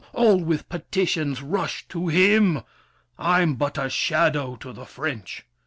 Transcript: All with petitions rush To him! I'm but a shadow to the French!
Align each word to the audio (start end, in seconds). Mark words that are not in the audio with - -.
All 0.13 0.43
with 0.43 0.67
petitions 0.67 1.43
rush 1.43 1.87
To 1.89 2.07
him! 2.07 2.63
I'm 3.19 3.53
but 3.53 3.77
a 3.77 3.87
shadow 3.87 4.55
to 4.55 4.73
the 4.73 4.87
French! 4.87 5.45